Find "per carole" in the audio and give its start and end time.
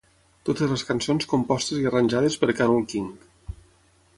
2.45-2.89